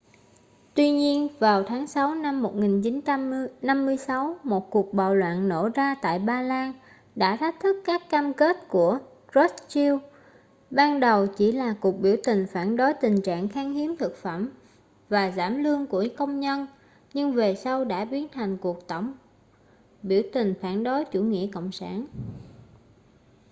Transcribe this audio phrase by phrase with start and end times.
[0.75, 6.41] tuy nhiên vào tháng sáu năm 1956 một cuộc bạo loạn nổ ra tại ba
[6.41, 6.73] lan
[7.15, 8.99] đã thách thức các cam kết của
[9.31, 9.95] krushchev
[10.71, 14.49] ban đầu chỉ là cuộc biểu tình phản đối tình trạng khan hiếm thực phẩm
[15.09, 16.67] và giảm lương của công nhân
[17.13, 19.13] nhưng về sau đã biến thành cuộc tổng
[20.03, 22.07] biểu tình phản đối chủ nghĩa cộng sản